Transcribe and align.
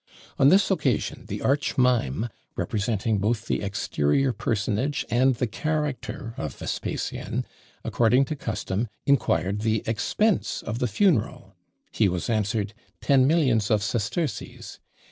On 0.39 0.49
this 0.49 0.71
occasion 0.71 1.25
the 1.27 1.43
arch 1.43 1.77
mime, 1.77 2.27
representing 2.55 3.19
both 3.19 3.45
the 3.45 3.61
exterior 3.61 4.33
personage 4.33 5.05
and 5.11 5.35
the 5.35 5.45
character 5.45 6.33
of 6.37 6.55
Vespasian, 6.55 7.45
according 7.83 8.25
to 8.25 8.35
custom, 8.35 8.87
inquired 9.05 9.61
the 9.61 9.83
expense 9.85 10.63
of 10.63 10.79
the 10.79 10.87
funeral? 10.87 11.53
He 11.91 12.09
was 12.09 12.31
answered, 12.31 12.73
"ten 12.99 13.27
millions 13.27 13.69
of 13.69 13.83
sesterces!" 13.83 14.79